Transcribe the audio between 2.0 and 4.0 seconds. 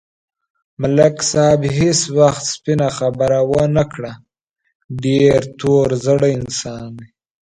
وخت سپینه خبره و نه